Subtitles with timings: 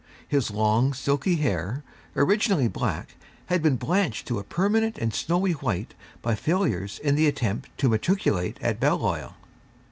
[0.27, 1.83] His long silky hair,
[2.15, 5.93] originally black, had been blanched to a permanent and snowy white
[6.23, 9.35] by failures in the attempt to matriculate at Balliol.